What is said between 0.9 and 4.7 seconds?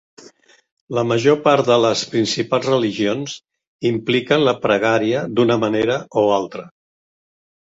La major part de les principals religions impliquen la